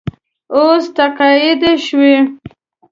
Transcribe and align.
اوس 0.55 0.85
تقاعد 0.97 1.61
شوی. 1.85 2.15